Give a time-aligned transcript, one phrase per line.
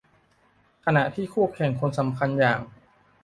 [0.85, 2.59] ขณะที่คู่แข่งคนสำคัญอย่าง